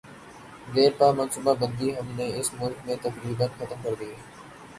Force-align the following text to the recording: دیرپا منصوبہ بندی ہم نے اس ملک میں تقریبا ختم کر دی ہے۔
دیرپا 0.75 1.07
منصوبہ 1.11 1.53
بندی 1.59 1.89
ہم 1.99 2.07
نے 2.15 2.25
اس 2.39 2.47
ملک 2.59 2.77
میں 2.85 2.95
تقریبا 3.01 3.45
ختم 3.57 3.79
کر 3.83 3.93
دی 3.99 4.09
ہے۔ 4.11 4.21